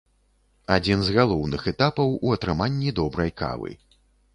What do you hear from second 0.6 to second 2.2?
Адзін з галоўных этапаў